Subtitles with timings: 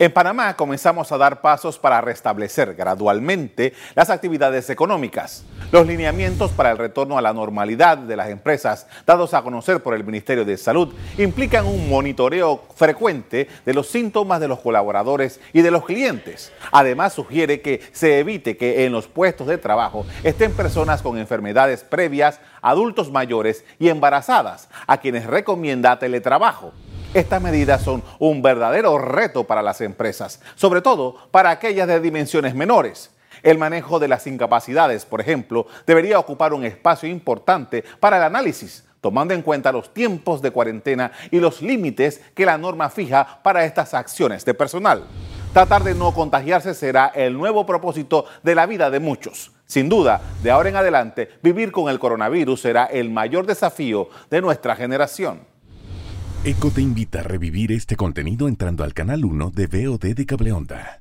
[0.00, 5.44] En Panamá comenzamos a dar pasos para restablecer gradualmente las actividades económicas.
[5.72, 9.94] Los lineamientos para el retorno a la normalidad de las empresas dados a conocer por
[9.94, 15.62] el Ministerio de Salud implican un monitoreo frecuente de los síntomas de los colaboradores y
[15.62, 16.52] de los clientes.
[16.70, 21.82] Además sugiere que se evite que en los puestos de trabajo estén personas con enfermedades
[21.82, 26.72] previas, adultos mayores y embarazadas, a quienes recomienda teletrabajo.
[27.14, 32.54] Estas medidas son un verdadero reto para las empresas, sobre todo para aquellas de dimensiones
[32.54, 33.10] menores.
[33.42, 38.84] El manejo de las incapacidades, por ejemplo, debería ocupar un espacio importante para el análisis,
[39.00, 43.64] tomando en cuenta los tiempos de cuarentena y los límites que la norma fija para
[43.64, 45.04] estas acciones de personal.
[45.54, 49.52] Tratar de no contagiarse será el nuevo propósito de la vida de muchos.
[49.64, 54.42] Sin duda, de ahora en adelante, vivir con el coronavirus será el mayor desafío de
[54.42, 55.57] nuestra generación.
[56.44, 60.96] ECO te invita a revivir este contenido entrando al canal 1 de VOD de Cableonda.